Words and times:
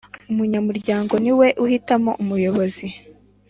Umunyamuryango 0.31 1.13
niwe 1.23 1.47
uhitamo 1.63 2.11
umuyobozi. 2.21 2.87